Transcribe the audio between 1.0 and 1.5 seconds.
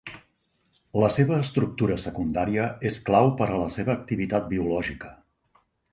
La seva